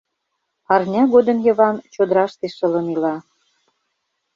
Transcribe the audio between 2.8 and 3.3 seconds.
ила...